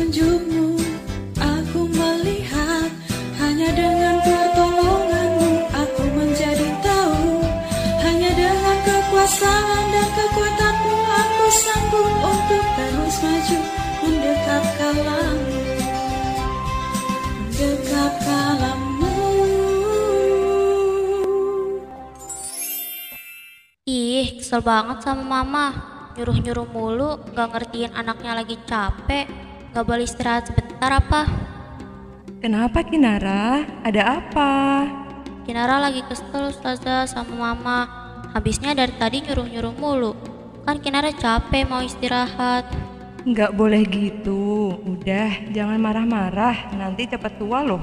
[0.00, 0.80] petunjukmu
[1.36, 2.88] Aku melihat
[3.36, 7.44] Hanya dengan pertolonganmu Aku menjadi tahu
[8.00, 13.58] Hanya dengan kekuasaan dan kekuatanmu Aku sanggup untuk terus maju
[14.00, 15.60] Mendekat kalamu
[17.52, 19.16] Mendekat kalamu
[23.84, 25.66] Ih, kesel banget sama mama.
[26.14, 29.49] Nyuruh-nyuruh mulu, gak ngertiin anaknya lagi capek.
[29.70, 31.30] Gak boleh istirahat sebentar apa?
[32.42, 33.62] Kenapa Kinara?
[33.86, 34.50] Ada apa?
[35.46, 37.78] Kinara lagi kesel Ustazah sama mama.
[38.34, 40.18] Habisnya dari tadi nyuruh-nyuruh mulu.
[40.66, 42.66] Kan Kinara capek mau istirahat.
[43.22, 44.74] Nggak boleh gitu.
[44.82, 46.74] Udah, jangan marah-marah.
[46.74, 47.82] Nanti cepat tua loh.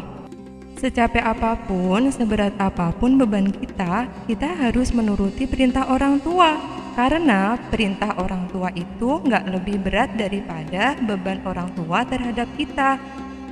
[0.76, 6.77] Secapek apa pun, seberat apa pun beban kita, kita harus menuruti perintah orang tua.
[6.98, 12.98] Karena perintah orang tua itu nggak lebih berat daripada beban orang tua terhadap kita.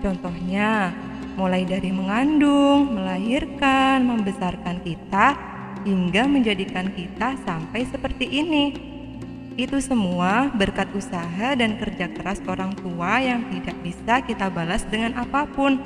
[0.01, 0.89] Contohnya,
[1.37, 5.37] mulai dari mengandung, melahirkan, membesarkan kita,
[5.85, 8.73] hingga menjadikan kita sampai seperti ini.
[9.55, 15.21] Itu semua berkat usaha dan kerja keras orang tua yang tidak bisa kita balas dengan
[15.21, 15.77] apa pun.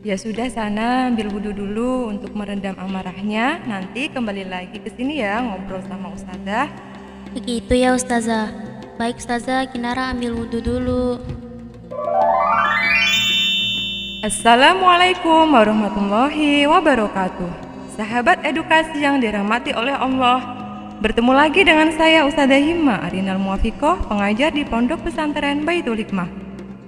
[0.00, 3.60] Ya sudah sana ambil wudhu dulu untuk meredam amarahnya.
[3.68, 6.72] Nanti kembali lagi ke sini ya ngobrol sama Ustazah.
[7.36, 8.48] Begitu ya Ustazah.
[8.96, 11.20] Baik Ustazah, Kinara ambil wudhu dulu.
[14.24, 17.52] Assalamualaikum warahmatullahi wabarakatuh.
[18.00, 20.40] Sahabat edukasi yang dirahmati oleh Allah.
[21.04, 26.32] Bertemu lagi dengan saya Ustazah Himma Arinal Muafikoh, pengajar di Pondok Pesantren Baitul Hikmah.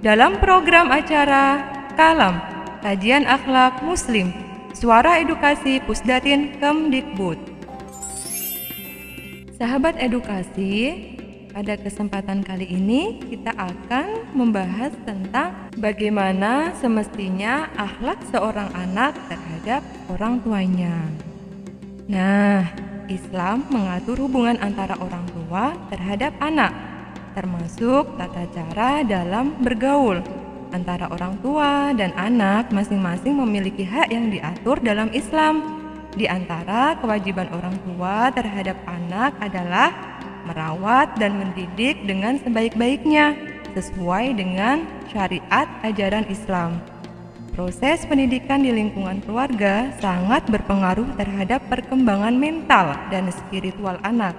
[0.01, 1.61] Dalam program acara
[1.93, 2.52] Kalam
[2.83, 4.35] Kajian Akhlak Muslim,
[4.75, 7.39] Suara Edukasi Pusdatin Kemdikbud.
[9.55, 10.99] Sahabat edukasi,
[11.55, 19.79] pada kesempatan kali ini kita akan membahas tentang bagaimana semestinya akhlak seorang anak terhadap
[20.11, 21.07] orang tuanya.
[22.11, 22.67] Nah,
[23.07, 26.75] Islam mengatur hubungan antara orang tua terhadap anak,
[27.31, 30.42] termasuk tata cara dalam bergaul
[30.73, 35.61] antara orang tua dan anak masing-masing memiliki hak yang diatur dalam Islam.
[36.17, 39.93] Di antara kewajiban orang tua terhadap anak adalah
[40.49, 43.37] merawat dan mendidik dengan sebaik-baiknya
[43.73, 46.81] sesuai dengan syariat ajaran Islam.
[47.53, 54.33] Proses pendidikan di lingkungan keluarga sangat berpengaruh terhadap perkembangan mental dan spiritual anak.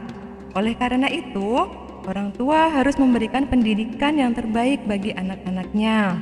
[0.59, 1.67] Oleh karena itu,
[2.05, 6.21] Orang tua harus memberikan pendidikan yang terbaik bagi anak-anaknya.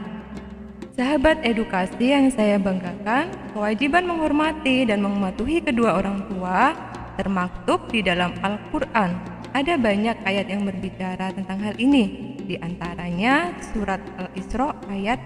[0.95, 6.79] Sahabat edukasi yang saya banggakan, kewajiban menghormati dan mematuhi kedua orang tua
[7.19, 9.11] termaktub di dalam Al-Quran.
[9.51, 15.19] Ada banyak ayat yang berbicara tentang hal ini, di antaranya surat Al-Isra ayat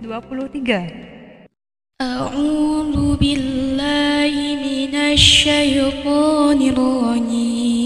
[0.00, 2.00] 23.
[2.00, 7.79] A'udzu billahi minasy syaithanir.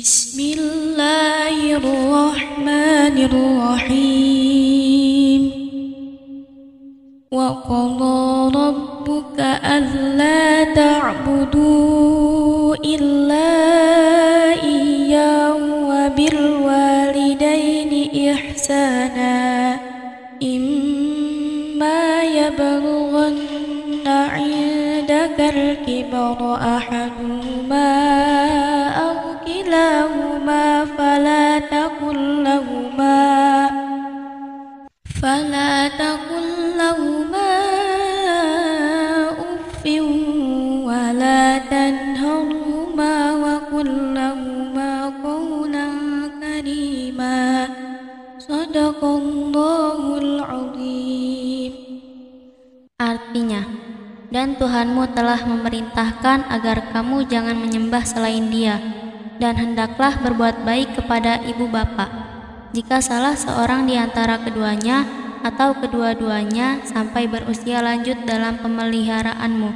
[0.00, 5.42] بسم الله الرحمن الرحيم
[7.32, 13.52] وقضى ربك ألا تعبدوا إلا
[14.62, 15.56] إياه
[15.90, 17.92] وبالوالدين
[18.32, 19.76] إحسانا
[20.42, 23.36] إما يبلغن
[24.06, 27.19] عندك الكبر أو
[29.69, 33.21] كلاهما فلا تقل لهما
[35.21, 37.53] فلا تقل لهما
[39.37, 39.83] أف
[40.89, 44.91] ولا تنهرهما وقل لهما
[45.23, 45.87] قولا
[46.41, 47.67] كريما
[48.39, 51.73] صدق الله العظيم
[52.95, 53.59] Artinya,
[54.31, 58.79] dan Tuhanmu telah memerintahkan agar kamu jangan menyembah selain dia,
[59.40, 62.12] dan hendaklah berbuat baik kepada ibu bapak.
[62.76, 65.08] Jika salah seorang di antara keduanya
[65.40, 69.70] atau kedua-duanya sampai berusia lanjut dalam pemeliharaanmu,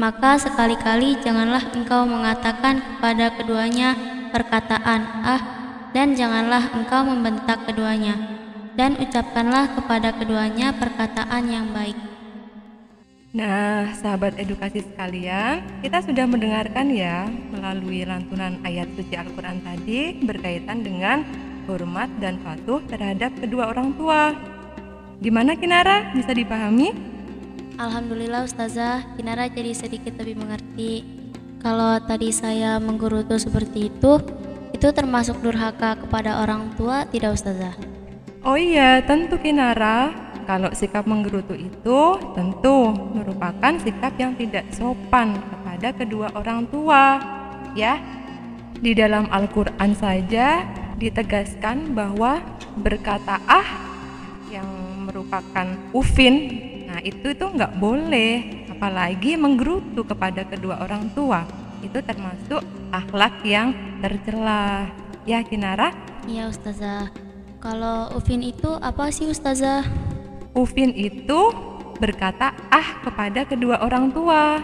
[0.00, 3.98] maka sekali-kali janganlah engkau mengatakan kepada keduanya
[4.32, 5.42] perkataan "ah"
[5.90, 8.14] dan janganlah engkau membentak keduanya,
[8.78, 12.09] dan ucapkanlah kepada keduanya perkataan yang baik.
[13.30, 20.82] Nah, sahabat edukasi sekalian, kita sudah mendengarkan ya melalui lantunan ayat suci Al-Quran tadi berkaitan
[20.82, 21.22] dengan
[21.70, 24.34] hormat dan patuh terhadap kedua orang tua.
[25.22, 26.10] Gimana Kinara?
[26.10, 26.90] Bisa dipahami?
[27.78, 31.06] Alhamdulillah Ustazah, Kinara jadi sedikit lebih mengerti.
[31.62, 34.18] Kalau tadi saya menggerutu seperti itu,
[34.70, 37.76] Itu termasuk durhaka kepada orang tua tidak Ustazah?
[38.40, 40.29] Oh iya, tentu Kinara.
[40.50, 42.00] Kalau sikap menggerutu itu
[42.34, 47.22] tentu merupakan sikap yang tidak sopan kepada kedua orang tua.
[47.78, 48.02] Ya,
[48.82, 50.66] di dalam Al-Quran saja
[50.98, 52.42] ditegaskan bahwa
[52.82, 53.62] berkata ah
[54.50, 54.66] yang
[55.06, 56.50] merupakan ufin,
[56.90, 61.46] nah itu itu nggak boleh, apalagi menggerutu kepada kedua orang tua.
[61.78, 62.58] Itu termasuk
[62.90, 63.70] akhlak yang
[64.02, 64.90] tercela.
[65.22, 65.94] Ya Kinara?
[66.26, 67.06] Iya Ustazah.
[67.62, 70.09] Kalau Ufin itu apa sih Ustazah?
[70.50, 71.54] Ufin itu
[72.02, 74.58] berkata ah kepada kedua orang tua.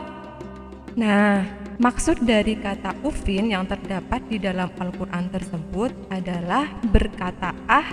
[0.98, 1.44] Nah,
[1.78, 7.86] maksud dari kata ufin yang terdapat di dalam Al-Quran tersebut adalah berkata ah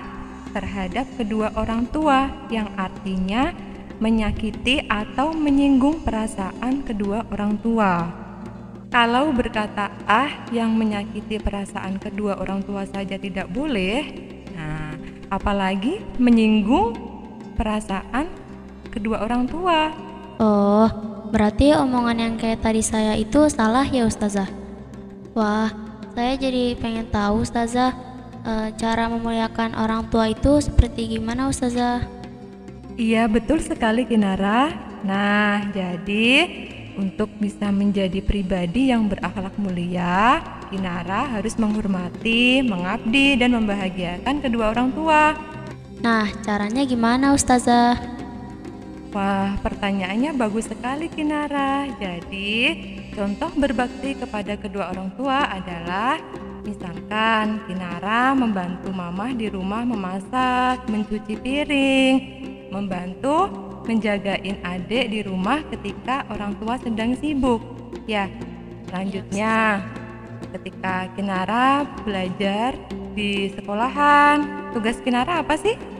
[0.55, 3.53] terhadap kedua orang tua yang artinya
[4.01, 8.09] menyakiti atau menyinggung perasaan kedua orang tua.
[8.89, 14.01] Kalau berkata ah yang menyakiti perasaan kedua orang tua saja tidak boleh,
[14.53, 14.97] nah
[15.33, 17.12] apalagi menyinggung
[17.55, 18.29] perasaan
[18.93, 19.89] kedua orang tua.
[20.37, 20.87] Oh,
[21.33, 24.49] berarti omongan yang kayak tadi saya itu salah ya Ustazah?
[25.33, 25.73] Wah,
[26.13, 27.93] saya jadi pengen tahu Ustazah,
[28.45, 32.05] e, cara memuliakan orang tua itu seperti gimana Ustazah?
[32.93, 34.69] Iya, betul sekali Kinara.
[35.01, 36.45] Nah, jadi
[36.93, 44.93] untuk bisa menjadi pribadi yang berakhlak mulia, Kinara harus menghormati, mengabdi, dan membahagiakan kedua orang
[44.93, 45.33] tua.
[46.03, 47.95] Nah, caranya gimana Ustazah?
[49.15, 51.87] Wah, pertanyaannya bagus sekali Kinara.
[51.95, 52.51] Jadi,
[53.15, 56.19] contoh berbakti kepada kedua orang tua adalah
[56.67, 62.15] misalkan Kinara membantu mamah di rumah memasak, mencuci piring,
[62.67, 63.47] membantu
[63.87, 67.63] menjagain adik di rumah ketika orang tua sedang sibuk.
[68.11, 68.27] Ya,
[68.91, 69.79] selanjutnya
[70.51, 72.75] ketika Kinara belajar
[73.15, 75.92] di sekolahan, tugas Kinara apa sih?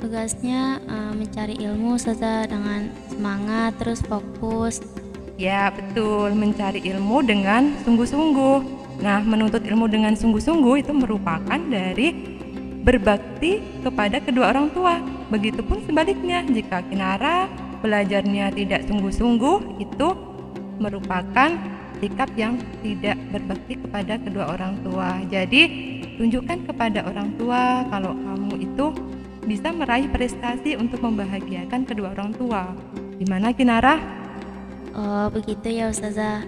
[0.00, 4.80] Tugasnya uh, mencari ilmu saja dengan semangat terus fokus.
[5.36, 8.80] Ya, betul, mencari ilmu dengan sungguh-sungguh.
[9.04, 12.16] Nah, menuntut ilmu dengan sungguh-sungguh itu merupakan dari
[12.80, 15.04] berbakti kepada kedua orang tua.
[15.28, 17.48] Begitupun sebaliknya, jika Kinara
[17.84, 20.08] belajarnya tidak sungguh-sungguh, itu
[20.80, 21.60] merupakan
[22.00, 25.20] sikap yang tidak berbakti kepada kedua orang tua.
[25.28, 25.62] Jadi,
[26.16, 28.86] tunjukkan kepada orang tua kalau kamu itu
[29.50, 32.70] bisa meraih prestasi untuk membahagiakan kedua orang tua.
[33.18, 33.98] Gimana Kinara?
[34.94, 36.46] Oh, begitu ya Ustazah.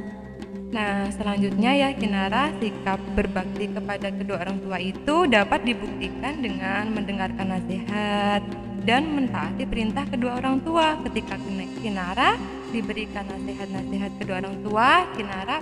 [0.70, 7.58] Nah, selanjutnya ya Kinara, sikap berbakti kepada kedua orang tua itu dapat dibuktikan dengan mendengarkan
[7.58, 8.46] nasihat
[8.86, 10.94] dan mentaati perintah kedua orang tua.
[11.02, 11.42] Ketika
[11.82, 12.38] Kinara
[12.70, 15.58] diberikan nasihat-nasihat kedua orang tua, Kinara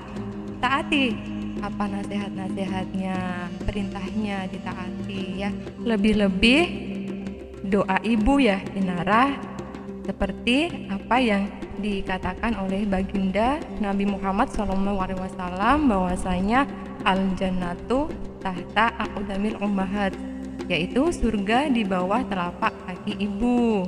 [0.60, 1.16] taati
[1.60, 3.16] apa nasihat-nasihatnya,
[3.64, 5.50] perintahnya ditaati ya.
[5.84, 6.89] Lebih-lebih
[7.70, 9.38] doa ibu ya Kinara
[10.02, 11.46] seperti apa yang
[11.78, 15.06] dikatakan oleh baginda Nabi Muhammad SAW
[15.86, 16.66] bahwasanya
[17.06, 18.10] al jannatu
[18.42, 20.10] tahta aqdamil ummahat
[20.66, 23.86] yaitu surga di bawah telapak kaki ibu.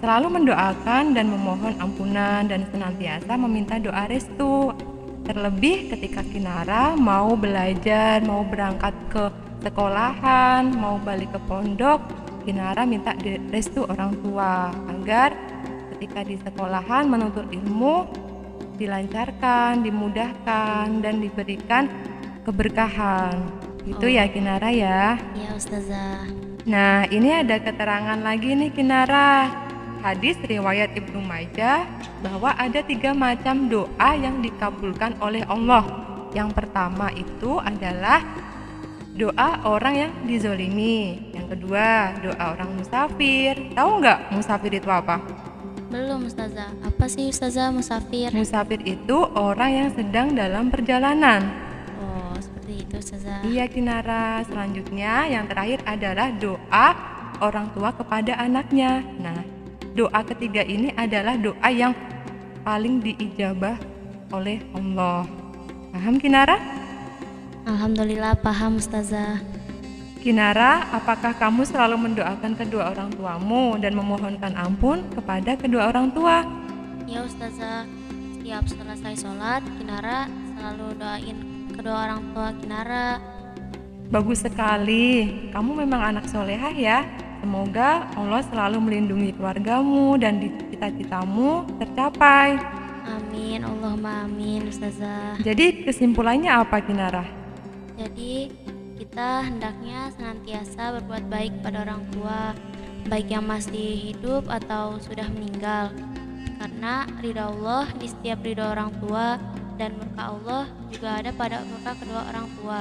[0.00, 4.72] Selalu mendoakan dan memohon ampunan dan senantiasa meminta doa restu.
[5.28, 9.28] Terlebih ketika Kinara mau belajar, mau berangkat ke
[9.60, 12.00] sekolahan, mau balik ke pondok,
[12.42, 13.14] Kinara minta
[13.52, 15.36] restu orang tua agar
[15.96, 18.08] ketika di sekolahan menuntut ilmu
[18.80, 21.84] dilancarkan, dimudahkan dan diberikan
[22.48, 23.36] keberkahan.
[23.84, 24.28] Itu ya, oh.
[24.28, 25.20] ya Kinara ya.
[25.36, 26.24] Iya Ustazah.
[26.64, 29.48] Nah, ini ada keterangan lagi nih Kinara.
[30.00, 31.84] Hadis riwayat Ibnu Majah
[32.24, 35.84] bahwa ada tiga macam doa yang dikabulkan oleh Allah.
[36.32, 38.24] Yang pertama itu adalah
[39.20, 41.20] doa orang yang dizolimi.
[41.36, 43.52] Yang kedua, doa orang musafir.
[43.76, 45.20] Tahu nggak musafir itu apa?
[45.92, 46.72] Belum Ustazah.
[46.80, 48.32] Apa sih Ustazah musafir?
[48.32, 51.52] Musafir itu orang yang sedang dalam perjalanan.
[52.00, 53.44] Oh, seperti itu Ustazah.
[53.44, 54.40] Iya Kinara.
[54.48, 56.88] Selanjutnya yang terakhir adalah doa
[57.44, 59.04] orang tua kepada anaknya.
[59.20, 59.44] Nah,
[59.92, 61.92] doa ketiga ini adalah doa yang
[62.64, 63.76] paling diijabah
[64.32, 65.28] oleh Allah.
[65.92, 66.79] Paham Kinara?
[67.68, 69.40] Alhamdulillah paham Ustazah.
[70.20, 76.44] Kinara, apakah kamu selalu mendoakan kedua orang tuamu dan memohonkan ampun kepada kedua orang tua?
[77.08, 77.88] Ya Ustazah,
[78.36, 81.36] setiap selesai sholat, Kinara selalu doain
[81.72, 83.16] kedua orang tua Kinara.
[84.12, 87.04] Bagus sekali, kamu memang anak solehah ya.
[87.40, 90.36] Semoga Allah selalu melindungi keluargamu dan
[90.68, 92.60] cita-citamu tercapai.
[93.08, 95.40] Amin, Allahumma amin Ustazah.
[95.40, 97.39] Jadi kesimpulannya apa Kinara?
[98.00, 98.48] Jadi,
[98.96, 102.56] kita hendaknya senantiasa berbuat baik pada orang tua,
[103.12, 105.92] baik yang masih hidup atau sudah meninggal.
[106.56, 109.36] Karena ridha Allah di setiap ridha orang tua
[109.76, 112.80] dan murka Allah juga ada pada murka kedua orang tua.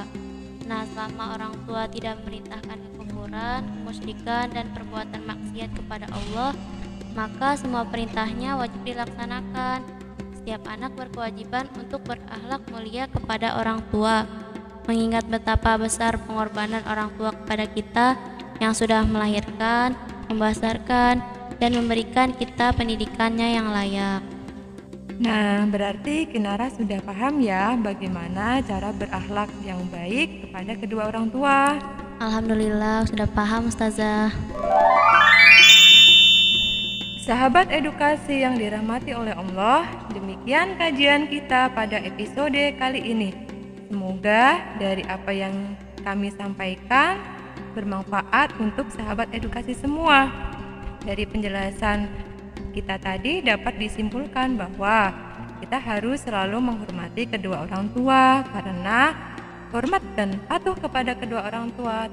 [0.72, 6.56] Nah, selama orang tua tidak memerintahkan kekufuran, kemusyrikan, dan perbuatan maksiat kepada Allah,
[7.12, 9.84] maka semua perintahnya wajib dilaksanakan.
[10.40, 14.24] Setiap anak berkewajiban untuk berakhlak mulia kepada orang tua,
[14.90, 18.08] mengingat betapa besar pengorbanan orang tua kepada kita
[18.58, 19.94] yang sudah melahirkan,
[20.26, 21.22] membesarkan,
[21.62, 24.26] dan memberikan kita pendidikannya yang layak.
[25.20, 31.78] Nah, berarti Kinara sudah paham ya bagaimana cara berakhlak yang baik kepada kedua orang tua.
[32.24, 34.32] Alhamdulillah sudah paham Ustazah.
[37.20, 43.49] Sahabat edukasi yang dirahmati oleh Allah, demikian kajian kita pada episode kali ini.
[43.90, 45.74] Semoga dari apa yang
[46.06, 47.18] kami sampaikan
[47.74, 50.30] bermanfaat untuk sahabat edukasi semua.
[51.02, 52.06] Dari penjelasan
[52.70, 55.10] kita tadi dapat disimpulkan bahwa
[55.58, 59.18] kita harus selalu menghormati kedua orang tua karena
[59.74, 62.08] hormat dan patuh kepada kedua orang tua